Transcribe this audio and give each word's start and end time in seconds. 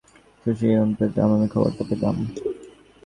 খুনি 0.41 0.67
এমনটা 0.73 1.05
করলে 1.07 1.19
আমি 1.27 1.47
খবরটা 1.53 1.83
পেতাম। 1.89 2.15